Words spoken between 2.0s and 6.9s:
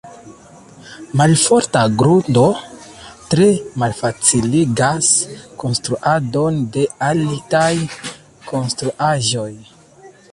grundo tre malfaciligas konstruadon de